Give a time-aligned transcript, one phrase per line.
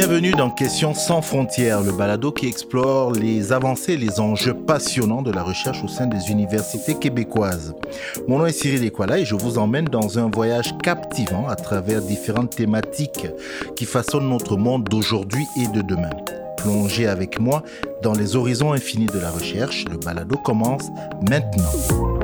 [0.00, 5.22] Bienvenue dans Questions sans frontières, le balado qui explore les avancées et les enjeux passionnants
[5.22, 7.74] de la recherche au sein des universités québécoises.
[8.28, 12.00] Mon nom est Cyril Equala et je vous emmène dans un voyage captivant à travers
[12.00, 13.26] différentes thématiques
[13.74, 16.10] qui façonnent notre monde d'aujourd'hui et de demain.
[16.58, 17.64] Plongez avec moi
[18.00, 19.84] dans les horizons infinis de la recherche.
[19.90, 20.84] Le balado commence
[21.28, 22.17] maintenant.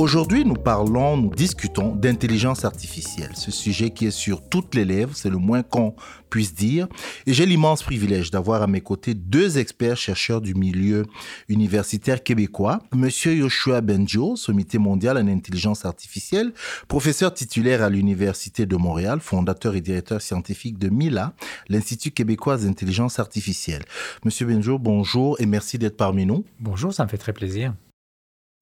[0.00, 5.14] Aujourd'hui, nous parlons, nous discutons d'intelligence artificielle, ce sujet qui est sur toutes les lèvres,
[5.14, 5.94] c'est le moins qu'on
[6.30, 6.88] puisse dire.
[7.26, 11.04] Et j'ai l'immense privilège d'avoir à mes côtés deux experts chercheurs du milieu
[11.50, 12.78] universitaire québécois.
[12.94, 16.54] Monsieur Yoshua Benjo, sommité mondial en intelligence artificielle,
[16.88, 21.34] professeur titulaire à l'Université de Montréal, fondateur et directeur scientifique de MILA,
[21.68, 23.82] l'Institut québécois d'intelligence artificielle.
[24.24, 26.42] Monsieur Benjo, bonjour et merci d'être parmi nous.
[26.58, 27.74] Bonjour, ça me fait très plaisir.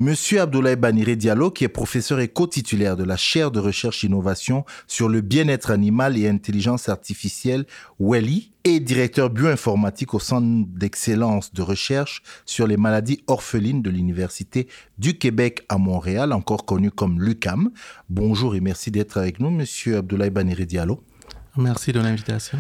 [0.01, 4.65] Monsieur Abdoulaye Baniré Diallo, qui est professeur et co-titulaire de la chaire de recherche innovation
[4.87, 7.67] sur le bien-être animal et intelligence artificielle
[7.99, 14.69] WELI et directeur bioinformatique au Centre d'excellence de recherche sur les maladies orphelines de l'Université
[14.99, 17.73] du Québec à Montréal, encore connu comme l'UCAM.
[18.09, 21.03] Bonjour et merci d'être avec nous, Monsieur Abdoulaye Baniré Diallo.
[21.57, 22.59] Merci de l'invitation.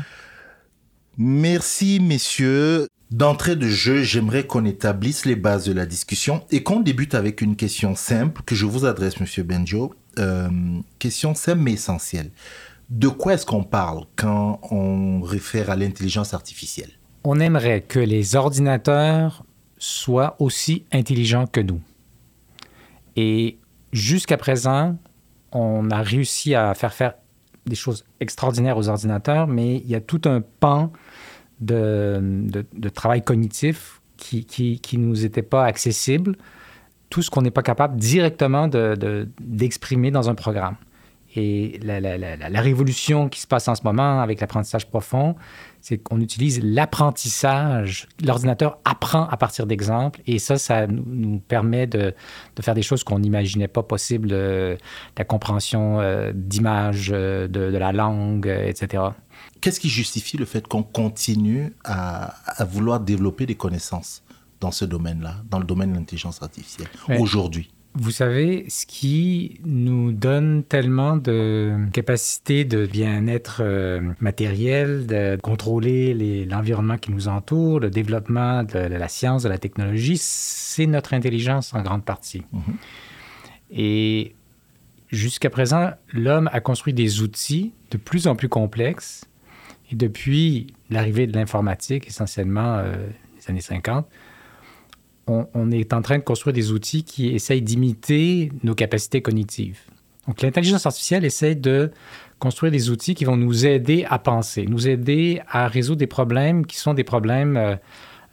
[1.16, 2.88] Merci, messieurs.
[3.10, 7.40] D'entrée de jeu, j'aimerais qu'on établisse les bases de la discussion et qu'on débute avec
[7.40, 9.94] une question simple que je vous adresse, Monsieur Benjo.
[10.18, 10.50] Euh,
[10.98, 12.30] question simple mais essentielle.
[12.90, 16.90] De quoi est-ce qu'on parle quand on réfère à l'intelligence artificielle?
[17.24, 19.44] On aimerait que les ordinateurs
[19.78, 21.80] soient aussi intelligents que nous.
[23.16, 23.58] Et
[23.92, 24.98] jusqu'à présent,
[25.52, 27.14] on a réussi à faire faire
[27.64, 30.92] des choses extraordinaires aux ordinateurs, mais il y a tout un pan
[31.60, 36.36] de, de, travail cognitif qui, qui, qui nous était pas accessible,
[37.10, 40.76] tout ce qu'on n'est pas capable directement d'exprimer de, dans un programme.
[41.36, 45.36] Et la, la, la, la, révolution qui se passe en ce moment avec l'apprentissage profond,
[45.82, 48.08] c'est qu'on utilise l'apprentissage.
[48.24, 52.14] L'ordinateur apprend à partir d'exemples et ça, ça nous, permet de,
[52.56, 54.76] de, faire des choses qu'on n'imaginait pas possibles, euh,
[55.18, 59.02] la compréhension euh, d'images, euh, de, de, la langue, etc.
[59.60, 62.34] Qu'est-ce qui justifie le fait qu'on continue à,
[62.64, 64.22] vouloir développer des connaissances
[64.60, 66.88] dans ce domaine-là, dans le domaine de l'intelligence artificielle,
[67.18, 67.70] aujourd'hui?
[68.00, 76.44] Vous savez, ce qui nous donne tellement de capacité de bien-être euh, matériel, de contrôler
[76.44, 81.74] l'environnement qui nous entoure, le développement de, la science, de la technologie, c'est notre intelligence
[81.74, 82.44] en grande partie.
[82.54, 83.72] Mm-hmm.
[83.72, 84.36] Et
[85.08, 89.24] jusqu'à présent, l'homme a construit des outils de plus en plus complexes
[89.90, 92.94] et depuis l'arrivée de l'informatique, essentiellement euh,
[93.36, 94.06] les années 50,
[95.28, 99.80] on, est en train de construire des outils qui essayent d'imiter nos capacités cognitives.
[100.26, 101.90] Donc l'intelligence artificielle essaie de
[102.38, 106.66] construire des outils qui vont nous aider à penser, nous aider à résoudre des problèmes
[106.66, 107.76] qui sont des problèmes euh,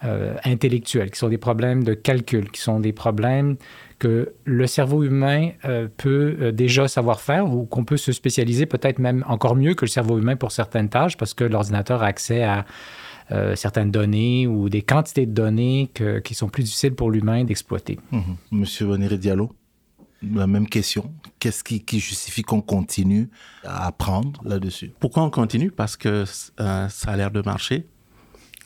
[0.04, 3.56] euh, intellectuels, qui sont des problèmes de calcul, qui sont des problèmes
[3.98, 9.00] que le cerveau humain euh, peut déjà savoir faire ou qu'on peut se spécialiser peut-être
[9.00, 12.44] même encore mieux que le cerveau humain pour certaines tâches parce que l'ordinateur a accès
[12.44, 12.66] à
[13.32, 15.90] euh, certaines données ou des quantités de données
[16.24, 18.00] qui sont plus difficiles pour l'humain d'exploiter.
[18.12, 18.22] Mhm.
[18.52, 19.52] Monsieur Bonéré Diallo,
[20.22, 21.12] la même question.
[21.40, 23.30] Qu'est-ce qui, justifie qu'on continue
[23.64, 24.92] à apprendre là-dessus?
[25.00, 25.72] Pourquoi on continue?
[25.72, 27.88] Parce que ça a l'air de marcher.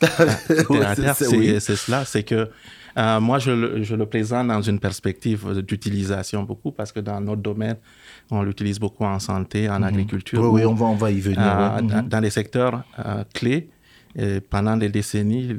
[0.00, 2.48] c'est cela, c'est que
[2.96, 7.76] euh, moi, je le, présente dans une perspective d'utilisation beaucoup parce que dans notre domaine,
[8.30, 9.84] on l'utilise beaucoup en santé, en mhm.
[9.84, 10.40] agriculture.
[10.42, 11.40] Oui, oui, on va, on va y venir.
[11.40, 12.08] Euh, mhm.
[12.08, 13.70] dans, les secteurs euh, clés,
[14.48, 15.56] pendant des décennies,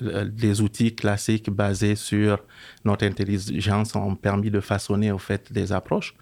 [0.00, 2.42] les, outils classiques basés sur
[2.84, 6.14] notre intelligence ont permis de façonner au fait des approches,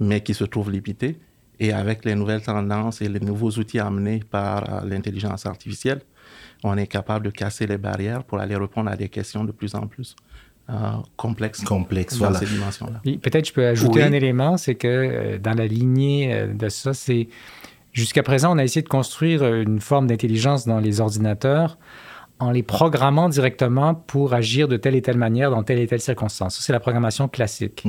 [0.00, 1.18] mais qui se trouvent limitées.
[1.58, 6.02] Et avec les nouvelles tendances et les nouveaux outils amenés par l'intelligence artificielle,
[6.64, 9.74] on est capable de casser les barrières pour aller répondre à des questions de plus
[9.74, 10.16] en plus
[10.70, 10.74] euh,
[11.16, 13.00] complexes, complexes dans ces dimensions-là.
[13.18, 16.94] Peut-être je peux ajouter un élément, c'est que euh, dans la lignée euh, de ça,
[16.94, 17.28] c'est
[17.92, 21.78] jusqu'à présent, on a essayé de construire une forme d'intelligence dans les ordinateurs
[22.38, 26.00] en les programmant directement pour agir de telle et telle manière dans telle et telle
[26.00, 26.58] circonstance.
[26.60, 27.86] C'est la programmation classique.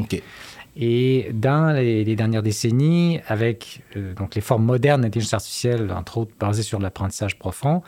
[0.76, 3.82] Et dans les, dernières décennies, avec
[4.16, 7.82] donc les formes modernes d'intelligence artificielle, entre autres basées sur l'apprentissage profond,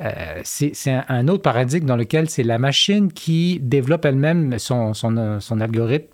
[0.00, 0.74] euh, c'est
[1.08, 6.08] un, autre paradigme dans lequel c'est la machine qui développe elle-même son, son, algorithme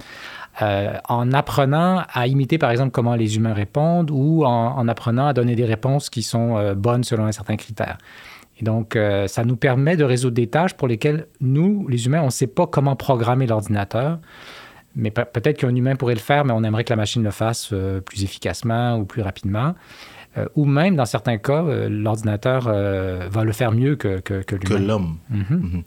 [0.61, 5.33] euh, en apprenant à imiter, par exemple, comment les humains répondent ou en, apprenant à
[5.33, 7.97] donner des réponses qui sont euh, bonnes selon un certain critère.
[8.61, 12.21] Et donc, euh, ça nous permet de résoudre des tâches pour lesquelles nous, les humains,
[12.21, 14.19] on ne sait pas comment programmer l'ordinateur.
[14.95, 17.73] Mais peut-être qu'un humain pourrait le faire, mais on aimerait que la machine le fasse
[18.05, 19.75] plus efficacement ou plus rapidement.
[20.37, 24.77] Euh, ou même, dans certains cas, l'ordinateur va le faire mieux que, que, que l'humain.
[24.79, 25.17] Que l'homme.
[25.31, 25.45] Mhm.
[25.49, 25.83] Mhm.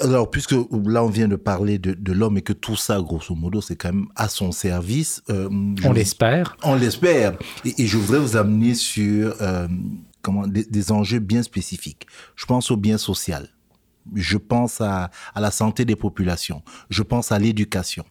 [0.00, 3.34] Alors, puisque là, on vient de parler de, de l'homme et que tout ça, grosso
[3.34, 5.22] modo, c'est quand même à son service.
[5.28, 6.56] on l'espère.
[6.62, 7.36] On l'espère.
[7.64, 9.34] Et, et, je voudrais vous amener sur
[10.22, 12.06] comment, des, enjeux bien spécifiques.
[12.36, 13.48] Je pense au bien social.
[14.14, 16.62] Je pense à, à la santé des populations.
[16.88, 18.04] Je pense à l'éducation.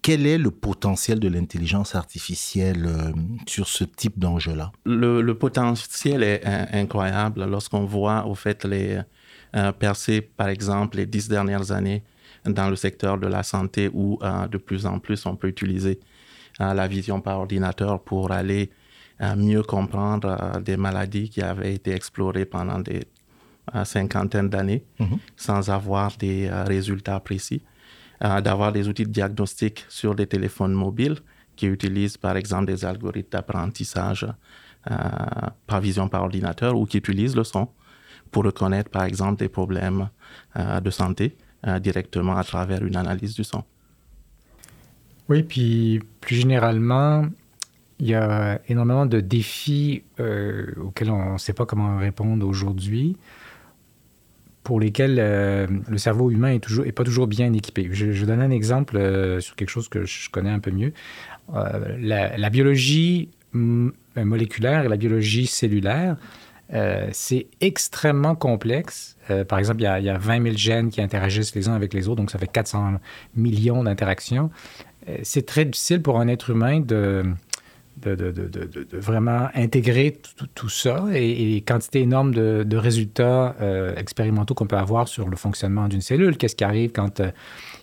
[0.00, 3.12] Quel est le potentiel de l'intelligence artificielle euh,
[3.46, 4.70] sur ce type d'enjeu-là?
[4.84, 9.00] Le, le, potentiel est incroyable lorsqu'on voit au fait les
[9.56, 12.02] euh, percées, par exemple, les dix dernières années
[12.44, 16.00] dans le secteur de la santé où euh, de plus en plus on peut utiliser
[16.60, 18.70] la vision par ordinateur pour aller
[19.36, 23.04] mieux comprendre euh, des maladies qui avaient été explorées pendant des
[23.74, 25.18] euh, cinquantaines d'années mhm.
[25.36, 27.62] sans avoir des euh, résultats précis,
[28.20, 31.18] d'avoir des outils de diagnostic sur des téléphones mobiles
[31.54, 34.26] qui utilisent par exemple des algorithmes d'apprentissage
[35.68, 37.68] par vision par ordinateur ou qui utilisent le son
[38.30, 40.08] pour reconnaître par exemple des problèmes
[40.56, 41.36] de santé
[41.80, 43.64] directement à travers une analyse du son.
[45.28, 47.26] Oui, puis plus généralement,
[48.00, 53.16] il y a énormément de défis euh, auxquels on ne sait pas comment répondre aujourd'hui,
[54.62, 57.88] pour lesquels euh, le cerveau humain est, toujours, est pas toujours bien équipé.
[57.92, 60.92] Je, je donne un exemple euh, sur quelque chose que je connais un peu mieux.
[61.52, 66.16] La, biologie moléculaire et la biologie cellulaire,
[67.12, 69.16] c'est extrêmement complexe.
[69.48, 71.74] par exemple, il y, a, il y, a, 20 000 gènes qui interagissent les uns
[71.74, 72.94] avec les autres, donc ça fait 400
[73.36, 74.50] millions d'interactions.
[75.22, 77.24] c'est très difficile pour un être humain de
[78.92, 80.16] vraiment intégrer
[80.54, 85.36] tout, ça et, les quantités énormes de, résultats euh, expérimentaux qu'on peut avoir sur le
[85.36, 86.36] fonctionnement d'une cellule.
[86.36, 87.30] Qu'est-ce qui arrive quand euh,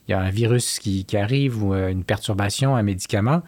[0.07, 3.41] il y a un virus qui, arrive ou euh, une perturbation, un médicament?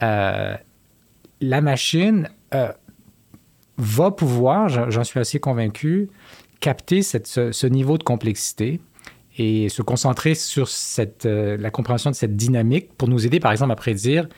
[0.00, 2.28] la machine
[3.78, 6.10] va pouvoir, j'en suis assez convaincu,
[6.60, 8.80] capter ce, niveau de complexité
[9.38, 13.72] et se concentrer sur cette, la compréhension de cette dynamique pour nous aider, par exemple,
[13.72, 14.28] à prédire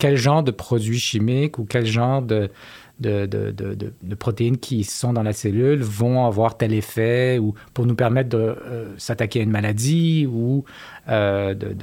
[0.00, 2.50] quel genre de produits chimiques ou quel genre de,
[2.98, 7.86] de, de, de, protéines qui sont dans la cellule vont avoir tel effet ou pour
[7.86, 10.64] nous permettre de euh, s'attaquer à une maladie ou
[11.08, 11.74] euh, de,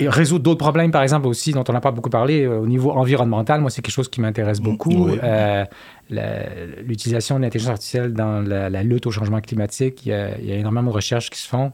[0.00, 2.90] résoudre d'autres problèmes, par exemple, aussi, dont on n'a pas beaucoup parlé euh, au niveau
[2.90, 3.60] environnemental.
[3.60, 5.10] Moi, c'est quelque chose qui m'intéresse beaucoup.
[6.10, 10.52] L'utilisation de l'intelligence artificielle dans la, lutte au changement climatique, il y, a, il y,
[10.52, 11.72] a, énormément de recherches qui se font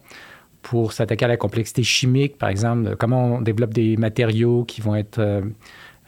[0.63, 4.95] pour s'attaquer à la complexité chimique, par exemple, comment on développe des matériaux qui vont
[4.95, 5.43] être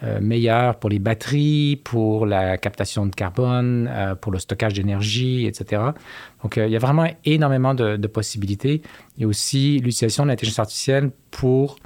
[0.04, 4.74] euh, euh, meilleurs pour les batteries, pour la captation de carbone, euh, pour le stockage
[4.74, 5.82] d'énergie, etc.
[6.42, 8.82] Donc, il y a vraiment énormément de, possibilités.
[9.16, 11.76] Il y a aussi l'utilisation de l'intelligence artificielle pour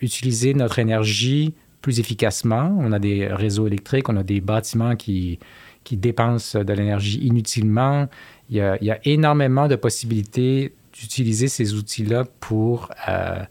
[0.00, 2.76] utiliser notre énergie plus efficacement.
[2.78, 5.38] On a des réseaux électriques, on a des bâtiments qui,
[5.82, 8.08] qui dépensent de l'énergie inutilement.
[8.50, 13.42] Il y, a, il y a énormément de possibilités d'utiliser ces outils-là pour, euh,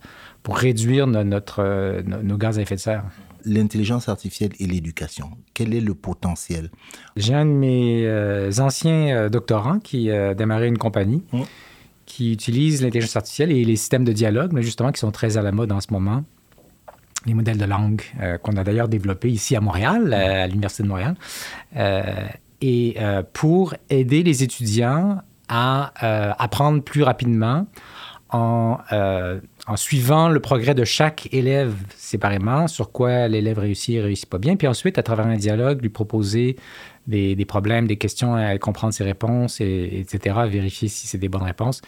[0.43, 3.03] pour réduire notre, nos gaz à effet de serre.
[3.45, 6.69] L'intelligence artificielle et l'éducation, quel est le potentiel?
[7.17, 11.41] J'ai un de mes euh, anciens euh, doctorants qui a démarré une compagnie mmh.
[12.05, 15.41] qui utilise l'intelligence artificielle et les systèmes de dialogue, mais justement qui sont très à
[15.41, 16.23] la mode en ce moment.
[17.25, 18.01] Les modèles de langue
[18.41, 21.15] qu'on a d'ailleurs développés ici à Montréal, à l'Université de Montréal,
[22.59, 22.97] et
[23.31, 25.21] pour aider les étudiants
[25.53, 27.67] à euh, apprendre plus rapidement
[28.29, 34.01] en, euh, en, suivant le progrès de chaque élève séparément, sur quoi l'élève réussit et
[34.01, 36.58] réussit pas bien, puis ensuite, à travers un dialogue, lui proposer
[37.08, 41.29] des, des problèmes, des questions, à comprendre ses réponses, et, etc., vérifier si c'est des
[41.29, 41.82] bonnes réponses.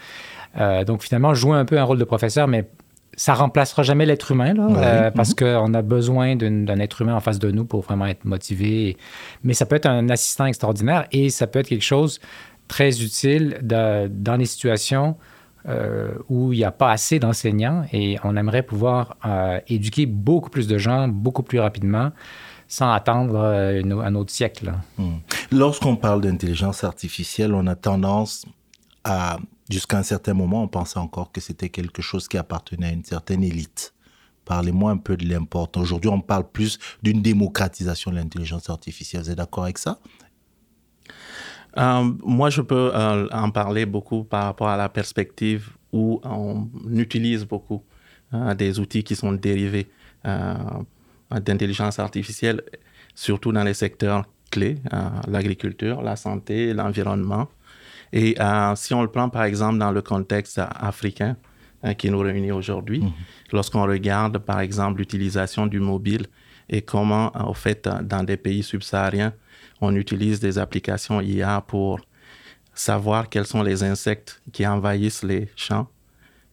[0.57, 2.69] Euh, donc, finalement, jouer un peu un rôle de professeur, mais
[3.17, 5.35] ça remplacera jamais l'être humain, là, parce mhm.
[5.35, 8.97] qu'on a besoin d'un être humain en face de nous pour vraiment être motivé.
[9.43, 12.19] Mais ça peut être un assistant extraordinaire et ça peut être quelque chose
[12.67, 15.15] très utile dans les situations
[15.67, 20.51] euh, où il n'y a pas assez d'enseignants et on aimerait pouvoir euh, éduquer beaucoup
[20.51, 22.11] plus de gens beaucoup plus rapidement
[22.67, 24.73] sans attendre euh, un autre siècle.
[24.97, 25.17] Hmm.
[25.51, 28.45] Lorsqu'on parle d'intelligence artificielle, on a tendance
[29.03, 29.37] à,
[29.69, 33.03] jusqu'à un certain moment, on pensait encore que c'était quelque chose qui appartenait à une
[33.03, 33.93] certaine élite.
[34.45, 35.81] Parlez-moi un peu de l'importance.
[35.81, 39.23] Aujourd'hui, on parle plus d'une démocratisation de l'intelligence artificielle.
[39.23, 39.97] Vous êtes d'accord avec ça?
[41.77, 46.67] Euh, moi, je peux euh, en parler beaucoup par rapport à la perspective où on
[46.93, 47.83] utilise beaucoup
[48.33, 49.87] euh, des outils qui sont dérivés
[51.29, 52.63] d'intelligence artificielle
[53.13, 54.77] surtout dans les secteurs clés,
[55.27, 57.47] l'agriculture, la santé, l'environnement.
[58.11, 58.35] Et
[58.75, 61.37] si on le prend par exemple dans le contexte africain
[61.99, 63.11] qui nous réunit aujourd'hui, mhm.
[63.53, 66.25] lorsqu'on regarde par exemple l'utilisation du mobile
[66.69, 69.31] et comment, au fait, dans des pays subsahariens,
[69.81, 71.99] on utilise des applications IA pour
[72.73, 75.87] savoir quels sont les insectes qui envahissent les champs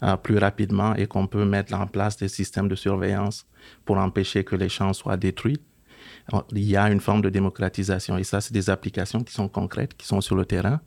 [0.03, 3.47] euh, plus rapidement et qu'on peut mettre en place des systèmes de surveillance
[3.85, 5.61] pour empêcher que les champs soient détruits.
[6.53, 9.97] Il y a une forme de démocratisation et ça, c'est des applications qui sont concrètes,
[9.97, 10.81] qui sont sur le terrain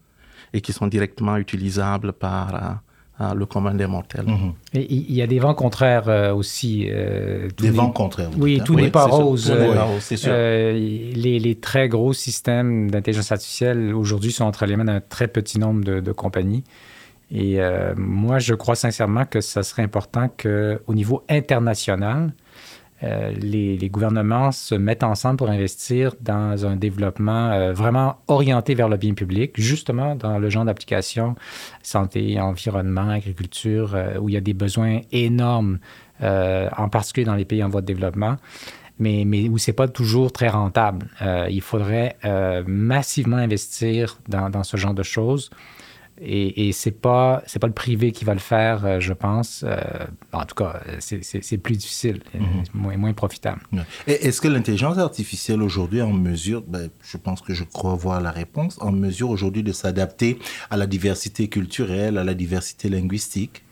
[0.54, 2.82] et qui sont directement utilisables par
[3.22, 4.26] euh, le commun des mortels.
[4.26, 4.54] Mhm.
[4.74, 6.88] Et il y a des vents contraires euh, aussi.
[6.90, 8.30] Euh, des vents contraires.
[8.38, 9.50] Oui, tout n'est pas rose.
[9.56, 15.30] Euh, les, les, très gros systèmes d'intelligence artificielle aujourd'hui sont entre les mains d'un très
[15.30, 16.66] petit nombre de, de compagnies.
[17.32, 17.58] Et
[17.98, 22.34] moi, je crois sincèrement que ça serait important qu'au niveau international,
[23.04, 28.88] euh, les, gouvernements se mettent ensemble pour investir dans un développement euh, vraiment orienté vers
[28.88, 31.36] le bien public, justement dans le genre d'application
[31.84, 35.80] santé, environnement, agriculture, euh, où il y a des besoins énormes,
[36.22, 38.38] en particulier dans les pays en voie de développement.
[38.98, 41.08] Mais, où c'est pas toujours très rentable.
[41.50, 42.16] il faudrait
[42.66, 45.50] massivement investir dans, ce genre de choses
[46.22, 49.64] et, et c'est pas c'est pas le privé qui va le faire, euh, je pense.
[49.66, 49.76] Euh,
[50.32, 52.64] en tout cas, c'est plus difficile, euh, mhm.
[52.74, 53.62] moins, moins profitable.
[54.08, 58.22] Est-ce que l'intelligence artificielle aujourd'hui est en mesure, ben, je pense que je crois voir
[58.22, 63.64] la réponse, en mesure aujourd'hui de s'adapter à la diversité culturelle, à la diversité linguistique?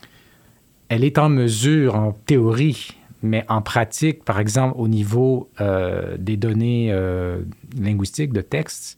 [0.90, 2.90] Elle est en mesure, en théorie,
[3.22, 5.50] mais en pratique, par exemple, au niveau
[6.20, 6.94] des données
[7.76, 8.98] linguistiques de texte,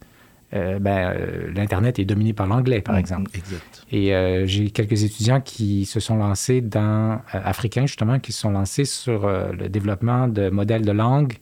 [0.55, 3.31] euh, ben, euh, l'Internet est dominé par l'anglais, par mm, exemple.
[3.33, 3.85] Exact.
[3.91, 8.51] Et euh, j'ai quelques étudiants qui se sont lancés dans, africains justement, qui se sont
[8.51, 11.33] lancés sur le développement de modèles de langue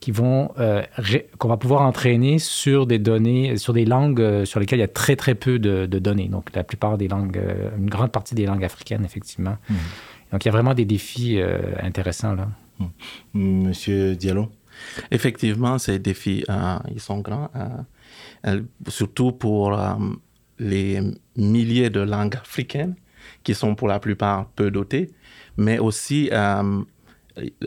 [0.00, 0.52] qui vont,
[1.38, 4.88] qu'on va pouvoir entraîner sur des données, sur des langues sur lesquelles il y a
[4.88, 6.28] très, très peu de, données.
[6.28, 7.38] Donc, la plupart des langues,
[7.76, 9.58] une grande partie des langues africaines, effectivement.
[9.68, 9.74] Mm.
[10.32, 11.38] Donc, il y a vraiment des défis
[11.82, 12.48] intéressants là.
[12.78, 13.66] Mm.
[13.68, 14.48] Monsieur Diallo?
[15.10, 16.44] Effectivement, ces défis,
[16.92, 17.50] ils sont grands
[18.88, 19.94] surtout pour euh,
[20.58, 21.00] les
[21.36, 22.96] milliers de langues africaines
[23.44, 25.10] qui sont pour la plupart peu dotées,
[25.56, 26.82] mais aussi euh,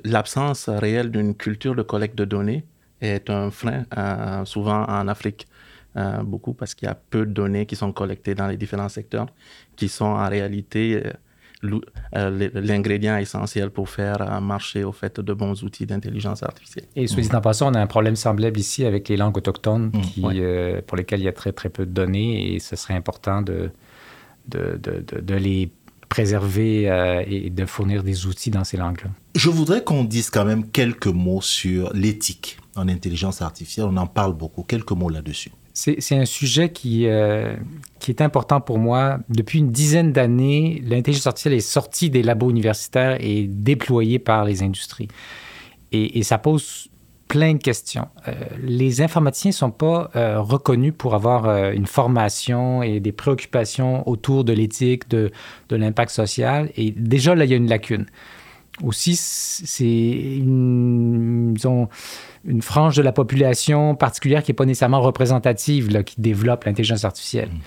[0.04, 2.66] l'absence réelle d'une culture de collecte de données
[3.02, 5.48] est un frein euh, souvent en Afrique.
[6.24, 9.28] beaucoup parce qu'il y a peu de données qui sont collectées dans les différents secteurs
[9.76, 11.12] qui sont en réalité euh,
[11.64, 16.86] l'ingrédient essentiel pour faire euh, marcher au fait de bons outils d'intelligence artificielle.
[16.96, 19.92] Et soit dit en passant, on a un problème semblable ici avec les langues autochtones
[19.94, 20.02] mm.
[20.02, 22.96] qui, euh, pour lesquelles il y a très très peu de données et ce serait
[22.96, 23.72] important de,
[24.48, 25.72] de, de, de les
[26.10, 26.84] préserver
[27.28, 29.10] et de fournir des outils dans ces langues-là.
[29.34, 33.88] Je voudrais qu'on dise quand même quelques mots sur l'éthique en intelligence artificielle.
[33.90, 34.62] On en parle beaucoup.
[34.62, 35.52] Quelques mots là-dessus.
[35.76, 37.56] C'est un sujet qui, euh,
[38.00, 39.18] qui est important pour moi.
[39.30, 44.62] Depuis une dizaine d'années, l'intelligence artificielle est sortie des labos universitaires et déployée par les
[44.62, 45.08] industries.
[45.92, 46.90] Et, ça pose
[47.28, 48.08] plein de questions.
[48.28, 54.08] Euh, les informaticiens ne sont pas euh, reconnus pour avoir une formation et des préoccupations
[54.08, 55.32] autour de l'éthique, de
[55.72, 56.70] l'impact social.
[56.78, 58.06] Et déjà, là, il y a une lacune.
[58.82, 61.90] Aussi, c'est une, disons,
[62.44, 67.06] une frange de la population particulière qui n'est pas nécessairement représentative, là, qui développe l'intelligence
[67.06, 67.50] artificielle.
[67.50, 67.60] Mm.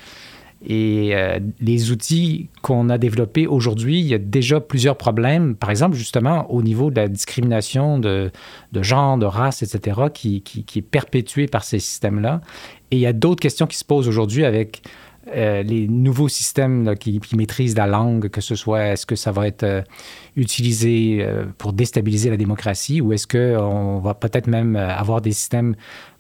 [0.69, 5.71] Et euh, les outils qu'on a développés aujourd'hui, il y a déjà plusieurs problèmes, par
[5.71, 8.33] exemple justement au niveau de la discrimination de,
[8.73, 12.41] de genre, de race, etc., qui, qui, qui est perpétuée par ces systèmes-là.
[12.91, 14.83] Et il y a d'autres questions qui se posent aujourd'hui avec
[15.35, 19.49] euh, les nouveaux systèmes qui, maîtrisent la langue, que ce soit est-ce que ça va
[19.49, 19.83] être euh,
[20.37, 25.75] utilisé euh, pour déstabiliser la démocratie ou est-ce qu'on va peut-être même avoir des systèmes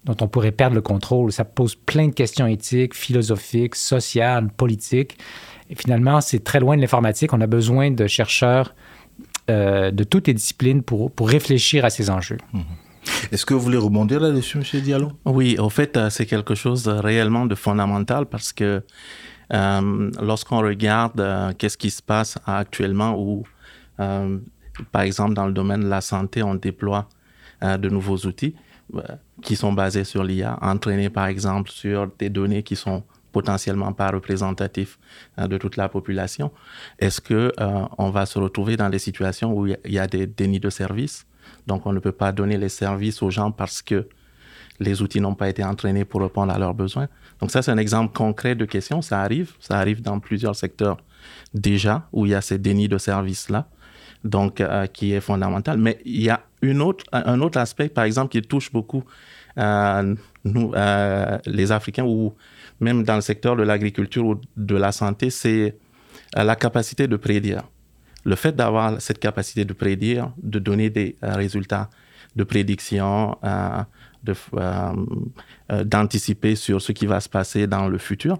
[0.04, 1.30] dont on pourrait perdre le contrôle?
[1.30, 5.16] Ça pose plein de questions éthiques, philosophiques, sociales, politiques.
[5.70, 7.32] Et finalement, c'est très loin de l'informatique.
[7.32, 8.74] On a besoin de chercheurs
[9.48, 12.38] de toutes les disciplines pour, pour réfléchir à ces enjeux.
[12.52, 12.60] Mmh.
[13.32, 14.80] Est-ce que vous voulez rebondir là-dessus, M.
[14.80, 15.12] Diallo?
[15.24, 18.82] Oui, en fait, euh, c'est quelque chose réellement de fondamental parce que
[19.52, 23.44] euh, lorsqu'on regarde euh, qu'est-ce qui se passe actuellement ou,
[24.92, 27.08] par exemple, dans le domaine de la santé, on déploie
[27.62, 28.54] de nouveaux outils
[29.42, 34.10] qui sont basés sur l'IA, entraînés par exemple sur des données qui sont potentiellement pas
[34.10, 34.98] représentatifs
[35.38, 36.52] de toute la population.
[36.98, 37.52] Est-ce que
[37.96, 41.25] on va se retrouver dans des situations où il y a des dénis de services
[41.66, 44.08] donc, on ne peut pas donner les services aux gens parce que
[44.78, 47.08] les outils n'ont pas été entraînés pour répondre à leurs besoins.
[47.40, 49.02] Donc, ça, c'est un exemple concret de question.
[49.02, 49.52] Ça arrive.
[49.58, 50.98] Ça arrive dans plusieurs secteurs
[51.54, 53.68] déjà où il y a ces dénis de services-là.
[54.24, 54.62] donc
[54.92, 55.78] qui est fondamental.
[55.78, 59.04] Mais il y a une autre, un autre aspect, par exemple, qui touche beaucoup
[59.56, 60.72] nous,
[61.46, 62.34] les Africains ou
[62.80, 65.76] même dans le secteur de l'agriculture ou de la santé, c'est
[66.34, 67.62] la capacité de prédire.
[68.26, 71.88] Le fait d'avoir cette capacité de prédire, de donner des résultats
[72.34, 73.38] de prédiction,
[75.84, 78.38] d'anticiper sur ce qui va se passer dans le futur,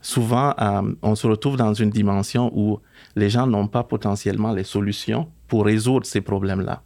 [0.00, 2.78] souvent, euh, on se retrouve dans une dimension où
[3.16, 6.82] les gens n'ont pas potentiellement les solutions pour résoudre ces problèmes-là.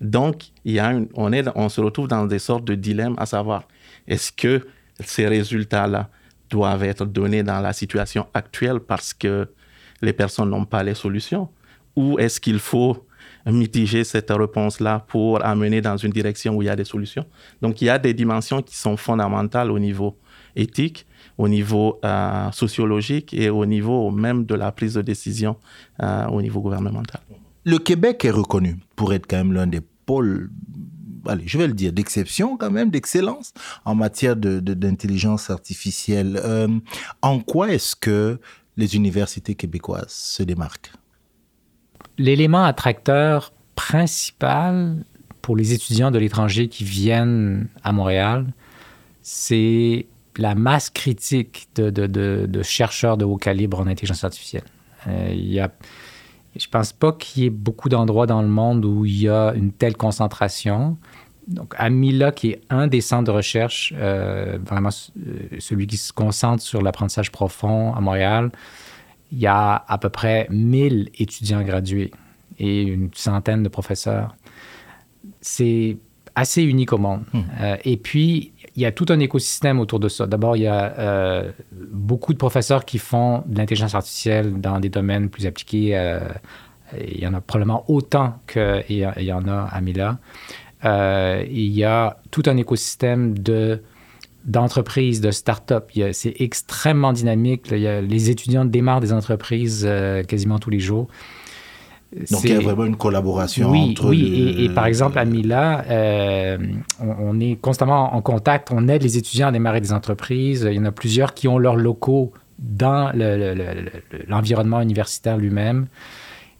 [0.00, 3.24] Donc, il y a on, est, on se retrouve dans des sortes de dilemmes à
[3.24, 3.62] savoir,
[4.06, 4.66] est-ce que
[5.00, 6.10] ces résultats-là
[6.50, 9.48] doivent être donnés dans la situation actuelle parce que
[10.02, 11.48] les personnes n'ont pas les solutions
[11.94, 13.06] ou est-ce qu'il faut
[13.46, 17.24] mitiger cette réponse-là pour amener dans une direction où il y a des solutions?
[17.62, 20.16] Donc, il y a des dimensions qui sont fondamentales au niveau
[20.56, 21.06] éthique
[21.38, 25.56] au niveau euh, sociologique et au niveau même de la prise de décision
[26.02, 27.20] euh, au niveau gouvernemental.
[27.64, 30.50] Le Québec est reconnu pour être quand même l'un des pôles,
[31.26, 33.52] allez, je vais le dire, d'exception quand même, d'excellence
[33.84, 36.40] en matière d'intelligence de, artificielle.
[36.42, 36.68] Euh,
[37.22, 38.38] en quoi est-ce que
[38.76, 40.92] les universités québécoises se démarquent
[42.18, 45.04] L'élément attracteur principal
[45.42, 48.46] pour les étudiants de l'étranger qui viennent à Montréal,
[49.22, 50.06] c'est
[50.38, 54.64] la masse critique de, chercheurs de haut calibre en intelligence artificielle.
[55.06, 55.68] Euh,
[56.56, 59.28] je ne pense pas qu'il y ait beaucoup d'endroits dans le monde où il y
[59.28, 60.96] a une telle concentration.
[61.48, 66.12] Donc, Amila, qui est un des centres de recherche, euh, vraiment euh, celui qui se
[66.12, 68.50] concentre sur l'apprentissage profond à Montréal,
[69.32, 72.10] il y a à peu près 1000 étudiants gradués
[72.58, 74.34] et une centaine de professeurs.
[75.40, 75.98] C'est
[76.34, 77.22] assez unique au monde.
[77.32, 77.42] Hmm.
[77.84, 80.26] et puis, il y a tout un écosystème autour de ça.
[80.26, 84.90] D'abord, il y a euh, beaucoup de professeurs qui font de l'intelligence artificielle dans des
[84.90, 85.96] domaines plus appliqués.
[85.96, 86.20] Euh,
[87.00, 90.18] il y en a probablement autant qu'il y, y, en a à Mila.
[90.84, 93.82] Euh, il y a tout un écosystème de
[94.44, 95.90] d'entreprises, de start-up.
[96.12, 97.68] C'est extrêmement dynamique.
[97.68, 99.88] les étudiants démarrent des entreprises
[100.28, 101.08] quasiment tous les jours.
[102.30, 104.08] Donc il y a vraiment une collaboration oui, entre.
[104.08, 106.56] Oui, et, par exemple à Mila, euh,
[107.00, 110.66] on, est constamment en contact, on aide les étudiants à démarrer des entreprises.
[110.70, 113.12] Il y en a plusieurs qui ont leurs locaux dans
[114.28, 115.88] l'environnement universitaire lui-même.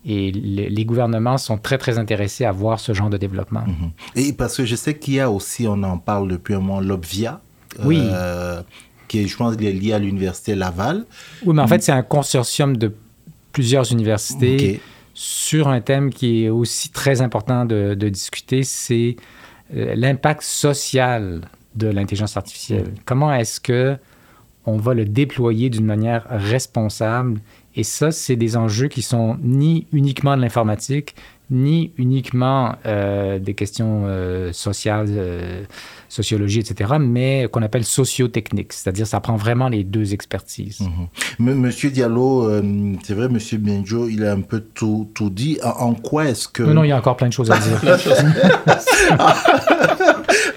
[0.09, 3.65] Et les, gouvernements sont très, très intéressés à voir ce genre de développement.
[3.67, 3.91] Mhm.
[4.15, 6.81] Et parce que je sais qu'il y a aussi, on en parle depuis un moment,
[6.81, 7.41] l'Obvia.
[7.85, 8.01] Oui.
[8.01, 8.63] Euh,
[9.09, 11.05] qui est, je pense, lié à l'Université Laval.
[11.45, 12.93] Oui, mais en fait, c'est un consortium de
[13.53, 14.81] plusieurs universités
[15.15, 19.17] sur un thème qui est aussi très important de, discuter, c'est
[19.75, 21.41] euh, l'impact social
[21.75, 22.93] de l'intelligence artificielle.
[23.07, 23.97] Comment est-ce que
[24.67, 27.41] on va le déployer d'une manière responsable
[27.77, 31.15] Et ça, c'est des enjeux qui sont ni uniquement de l'informatique,
[31.51, 35.63] ni uniquement euh, des questions euh, sociales, euh,
[36.09, 40.81] sociologie, etc., mais qu'on appelle sociotechnique, c'est-à-dire ça prend vraiment les deux expertises.
[40.81, 41.55] Mhm.
[41.55, 42.51] Monsieur Diallo,
[43.05, 45.59] c'est vrai, Monsieur Benjo, il a un peu tout, tout dit.
[45.63, 46.63] En, quoi est-ce que...
[46.63, 47.85] Non, non, il y a encore plein de choses à dire.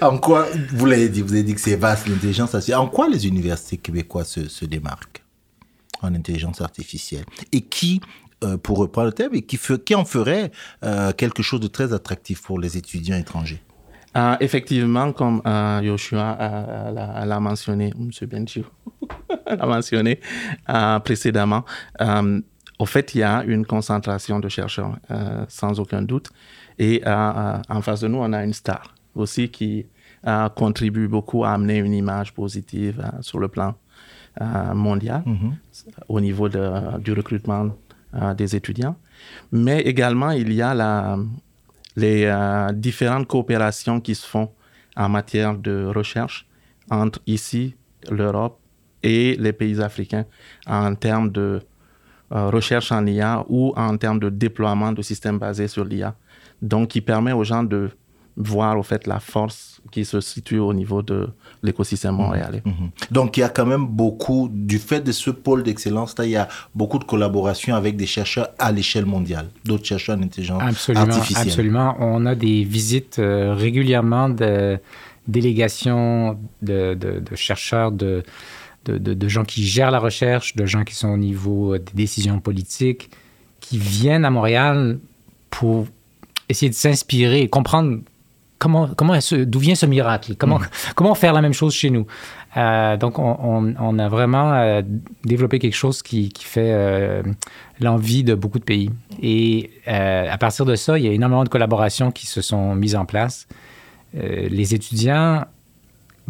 [0.00, 2.78] en quoi, vous l'avez dit, vous avez dit que c'est vaste l'intelligence artificielle.
[2.78, 5.19] En quoi les universités québécoises se, se démarquent?
[6.02, 8.00] En intelligence artificielle Et qui
[8.42, 10.50] euh, pour reprendre le thème, et qui, en ferait
[10.82, 13.60] euh, quelque chose de très attractif pour les étudiants étrangers
[14.16, 15.42] euh, Effectivement, comme
[15.82, 16.38] Yoshua
[16.90, 18.10] l'a mentionné, M.
[18.26, 18.64] Benchio
[19.46, 20.20] l'a mentionné
[21.04, 21.66] précédemment,
[22.78, 24.96] au fait, il y a une concentration de chercheurs,
[25.48, 26.30] sans aucun doute.
[26.78, 29.84] Et en face de nous, on a une star aussi qui
[30.56, 33.74] contribue beaucoup à amener une image positive sur le plan
[34.74, 35.52] mondial mm-hmm.
[36.08, 37.70] au niveau de, du recrutement
[38.12, 38.96] euh, des étudiants.
[39.52, 41.16] Mais également, il y a la,
[41.94, 44.50] les euh, différentes coopérations qui se font
[44.96, 46.44] en matière de recherche
[46.90, 47.76] entre ici,
[48.10, 48.58] l'Europe
[49.04, 50.24] et les pays africains
[50.66, 51.60] en termes de
[52.32, 56.16] euh, recherche en IA ou en termes de déploiement de systèmes basés sur l'IA.
[56.60, 57.90] Donc, qui permet aux gens de
[58.36, 61.28] voir au fait la force qui se situe au niveau de
[61.62, 62.20] l'écosystème mhm.
[62.20, 62.62] montréalais.
[62.64, 62.90] Mhm.
[63.10, 66.36] Donc il y a quand même beaucoup, du fait de ce pôle d'excellence, il y
[66.36, 71.48] a beaucoup de collaboration avec des chercheurs à l'échelle mondiale, d'autres chercheurs en intelligence artificielle.
[71.48, 74.78] Absolument, on a des visites euh, régulièrement de
[75.28, 78.22] délégations de, de, de chercheurs, de,
[78.84, 83.10] de, gens qui gèrent la recherche, de gens qui sont au niveau des décisions politiques,
[83.60, 84.98] qui viennent à Montréal
[85.50, 85.86] pour
[86.48, 88.00] essayer de s'inspirer, comprendre
[88.60, 90.36] comment, comment d'où vient ce miracle?
[90.36, 90.66] Comment, mm.
[90.94, 92.06] comment faire la même chose chez nous?
[92.56, 94.82] Euh, donc, on, a vraiment euh,
[95.24, 97.22] développé quelque chose qui, fait euh,
[97.80, 98.90] l'envie de beaucoup de pays.
[99.20, 102.94] Et à partir de ça, il y a énormément de collaborations qui se sont mises
[102.94, 103.48] en place.
[104.14, 105.44] les étudiants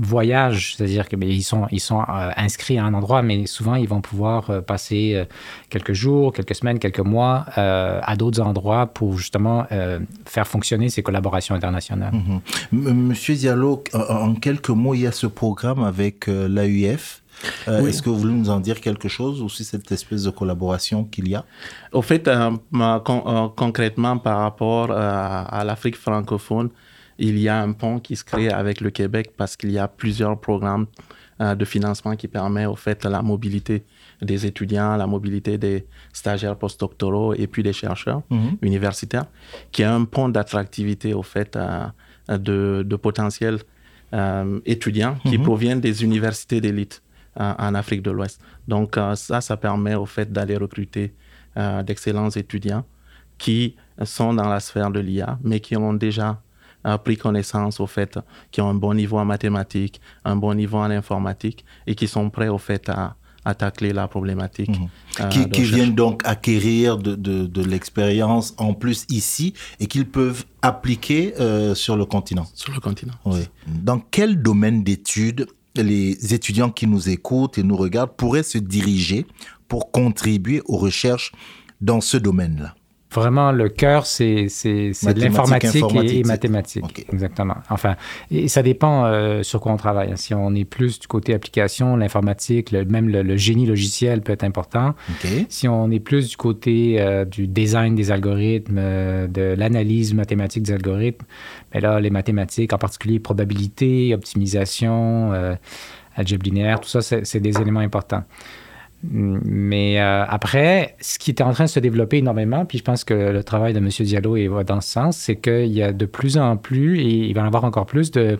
[0.00, 3.88] voyagent, c'est-à-dire qu'ils ben, sont, ils sont euh, inscrits à un endroit, mais souvent ils
[3.88, 5.24] vont pouvoir euh, passer euh,
[5.68, 9.66] quelques jours, quelques semaines, quelques mois à d'autres endroits pour justement
[10.24, 12.12] faire fonctionner ces collaborations internationales.
[12.12, 12.92] Mhm.
[13.08, 17.22] Monsieur Diallo, en quelques mots, il y a ce programme avec l'AUF.
[17.66, 21.28] Est-ce que vous voulez nous en dire quelque chose aussi cette espèce de collaboration qu'il
[21.28, 21.44] y a?
[21.92, 22.30] Au fait,
[23.56, 26.70] concrètement par rapport à l'Afrique francophone,
[27.20, 29.86] il y a un pont qui se crée avec le Québec parce qu'il y a
[29.88, 30.86] plusieurs programmes
[31.40, 33.84] euh, de financement qui permettent au fait la mobilité
[34.20, 38.56] des étudiants, la mobilité des stagiaires postdoctoraux et puis des chercheurs mhm.
[38.62, 39.26] universitaires,
[39.70, 41.86] qui est un pont d'attractivité au fait euh,
[42.38, 43.58] de, potentiels
[44.12, 45.44] euh, étudiants qui mhm.
[45.44, 47.02] proviennent des universités d'élite
[47.36, 48.40] en Afrique de l'Ouest.
[48.66, 51.14] Donc ça, ça permet au fait d'aller recruter
[51.84, 52.84] d'excellents étudiants
[53.38, 56.42] qui sont dans la sphère de l'IA, mais qui ont déjà
[56.98, 58.18] pris connaissance au fait,
[58.50, 62.30] qui ont un bon niveau en mathématiques, un bon niveau en informatique et qui sont
[62.30, 64.70] prêts au fait à, à tacler la problématique.
[64.70, 64.88] Mhm.
[65.20, 71.34] Euh, qui, viennent donc acquérir de, de, l'expérience en plus ici et qu'ils peuvent appliquer
[71.40, 72.46] euh, sur le continent.
[72.54, 73.14] Sur le continent.
[73.24, 73.40] Oui.
[73.66, 79.26] Dans quel domaine d'études les étudiants qui nous écoutent et nous regardent pourraient se diriger
[79.68, 81.32] pour contribuer aux recherches
[81.80, 82.74] dans ce domaine-là?
[83.12, 87.06] Vraiment, le cœur, c'est de l'informatique et, mathématiques.
[87.12, 87.56] Exactement.
[87.68, 87.96] Enfin,
[88.30, 90.12] et ça dépend euh, sur quoi on travaille.
[90.16, 94.94] Si on est plus du côté application, l'informatique, même le, génie logiciel peut être important.
[95.48, 100.62] Si on est plus du côté euh, du design des algorithmes, euh, de l'analyse mathématique
[100.62, 101.26] des algorithmes,
[101.74, 105.32] mais ben là, les mathématiques, en particulier probabilité, optimisation,
[106.14, 108.22] algèbre linéaire, tout ça, c'est des éléments importants.
[109.02, 113.04] Mais euh, après, ce qui était en train de se développer énormément, puis je pense
[113.04, 113.88] que le travail de M.
[113.88, 117.34] Diallo est dans ce sens, c'est qu'il y a de plus en plus, et il
[117.34, 118.38] va y avoir encore plus, de,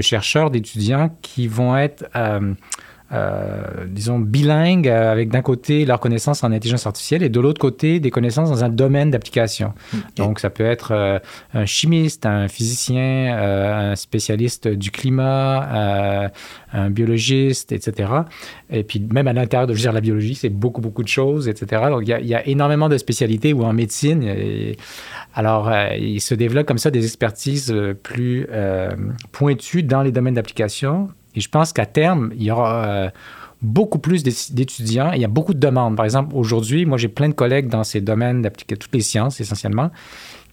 [0.00, 2.54] chercheurs, d'étudiants qui vont être euh,
[3.12, 7.60] euh, disons, bilingues, euh, avec d'un côté leur connaissance en intelligence artificielle et de l'autre
[7.60, 9.74] côté des connaissances dans un domaine d'application.
[10.16, 11.18] Donc, ça peut être euh,
[11.52, 16.30] un chimiste, un physicien, un spécialiste du climat,
[16.72, 18.10] un biologiste, etc.
[18.70, 21.46] Et puis, même à l'intérieur de je dire, la biologie, c'est beaucoup, beaucoup de choses,
[21.46, 21.82] etc.
[21.90, 24.24] Donc, il y, a, énormément de spécialités ou en médecine.
[25.34, 28.46] alors, il se développe comme ça des expertises plus
[29.30, 33.10] pointues dans les domaines d'application et je pense qu'à terme, il y aura euh,
[33.62, 35.96] beaucoup plus d'étudiants il y a beaucoup de demandes.
[35.96, 39.40] Par exemple, aujourd'hui, moi, j'ai plein de collègues dans ces domaines d'appliquer toutes les sciences
[39.40, 39.90] essentiellement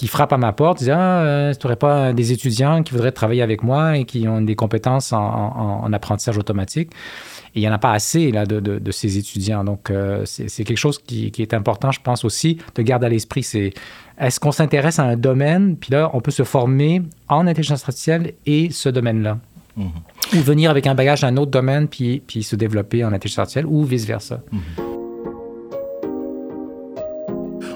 [0.02, 3.12] qui frappent à ma porte, disent Ah, euh, tu n'aurais pas des étudiants qui voudraient
[3.12, 6.90] travailler avec moi et qui ont des compétences en, apprentissage automatique?
[7.54, 9.64] Et il n'y en a pas assez là, de, ces étudiants.
[9.64, 13.48] Donc, euh, c'est quelque chose qui, est important, je pense aussi, de garder à l'esprit.
[14.18, 18.34] Est-ce qu'on s'intéresse à un domaine, puis là, on peut se former en intelligence artificielle
[18.48, 19.38] et ce domaine-là.
[19.78, 23.66] Ou venir avec un bagage d'un autre domaine puis, puis se développer en intelligence artificielle
[23.66, 24.42] ou vice-versa.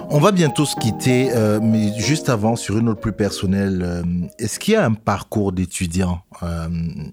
[0.09, 4.03] On va bientôt se quitter, euh, mais juste avant, sur une note plus personnelle, euh,
[4.39, 6.69] est-ce qu'il y a un parcours d'étudiant, euh,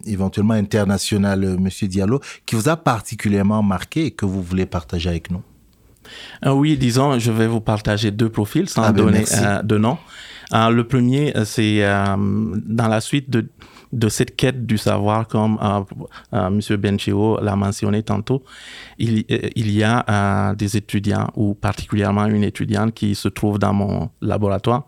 [0.07, 5.31] éventuellement international, Monsieur Diallo, qui vous a particulièrement marqué et que vous voulez partager avec
[5.31, 5.43] nous?
[6.47, 9.25] Oui, disons, je vais vous partager deux profils sans ah ben, donner
[9.65, 9.99] de nom.
[10.53, 13.49] le premier, c'est dans la suite de
[13.93, 15.83] de cette quête du savoir, comme euh,
[16.33, 16.77] euh, M.
[16.77, 18.43] Benchio l'a mentionné tantôt,
[18.99, 23.75] il, euh, il y a des étudiants, ou particulièrement une étudiante qui se trouve dans
[23.75, 24.87] mon laboratoire.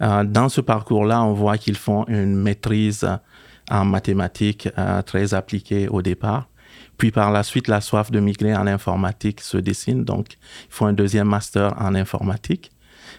[0.00, 3.08] dans ce parcours-là, on voit qu'ils font une maîtrise
[3.70, 4.68] en mathématiques
[5.06, 6.48] très appliquée au départ.
[6.98, 10.04] Puis par la suite, la soif de migrer en informatique se dessine.
[10.04, 10.34] Donc,
[10.68, 12.70] ils font un deuxième master en informatique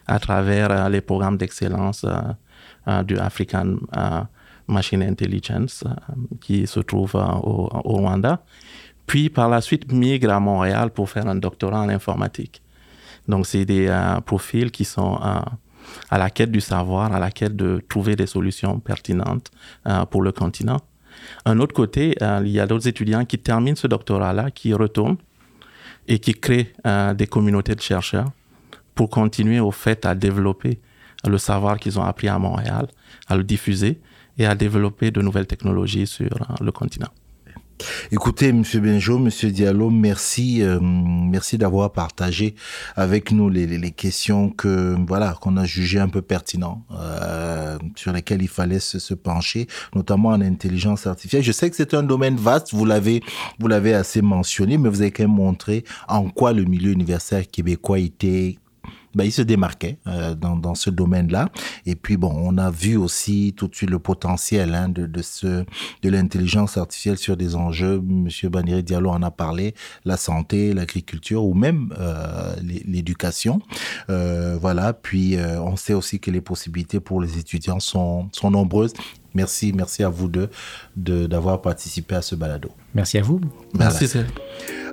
[0.06, 2.06] à travers les programmes d'excellence
[3.06, 3.77] du African
[4.67, 8.43] Machine Intelligence, euh, qui se trouve euh, au, Rwanda.
[9.06, 12.62] Puis par la suite, migre à Montréal pour faire un doctorat en informatique.
[13.27, 15.15] Donc, c'est des euh, profils qui sont
[16.10, 19.51] à la quête du savoir, à la quête de trouver des solutions pertinentes
[20.12, 20.82] pour le continent.
[21.45, 25.17] Un autre côté, il y a d'autres étudiants qui terminent ce doctorat-là, qui retournent
[26.10, 26.73] et qui créent
[27.15, 28.30] des communautés de chercheurs
[28.95, 30.82] pour continuer au fait à développer
[31.25, 32.88] le savoir qu'ils ont appris à Montréal,
[33.27, 33.99] à le diffuser
[34.38, 37.10] et à développer de nouvelles technologies sur euh, le continent.
[38.12, 42.56] Écoutez, Monsieur Benjo, Monsieur Diallo, merci, euh, merci d'avoir partagé
[42.95, 48.41] avec nous les, questions que voilà qu'on a jugées un peu pertinentes, euh, sur lesquelles
[48.41, 51.43] il fallait se, se, pencher, notamment en intelligence artificielle.
[51.43, 53.21] Je sais que c'est un domaine vaste, vous l'avez
[53.60, 57.47] vous l'avez assez mentionné, mais vous avez quand même montré en quoi le milieu universitaire
[57.47, 58.58] québécois était
[59.15, 61.49] ben, il se démarquait euh, dans, dans, ce domaine-là.
[61.85, 65.21] Et puis, bon, on a vu aussi tout de suite le potentiel hein, de, de,
[65.21, 65.65] ce,
[66.01, 68.01] de l'intelligence artificielle sur des enjeux.
[68.01, 69.73] Monsieur Baniré Diallo en a parlé,
[70.05, 73.59] la santé, l'agriculture ou même euh, l'éducation.
[74.09, 78.51] Euh, voilà, puis euh, on sait aussi que les possibilités pour les étudiants sont, sont
[78.51, 78.93] nombreuses.
[79.33, 80.49] Merci, merci à vous deux
[80.95, 82.69] d'avoir participé à ce balado.
[82.95, 83.39] Merci à vous.
[83.73, 84.05] Merci.
[84.05, 84.27] Voilà.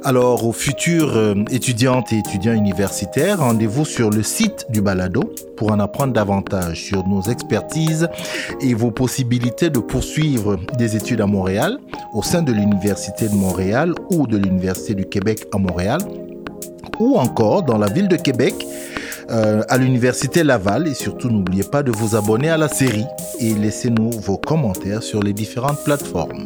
[0.07, 5.73] Alors, aux futurs euh, étudiantes et étudiants universitaires, rendez-vous sur le site du balado pour
[5.73, 8.07] en apprendre davantage sur nos expertises
[8.61, 11.79] et vos possibilités de poursuivre des études à Montréal,
[12.12, 16.03] au sein de l'Université de Montréal ou de l'Université du Québec à Montréal,
[17.01, 18.55] ou encore dans la ville de Québec
[19.31, 20.87] euh, à l'Université Laval.
[20.87, 23.07] Et surtout, n'oubliez pas de vous abonner à la série
[23.40, 26.45] et laissez-nous vos commentaires sur les différentes plateformes.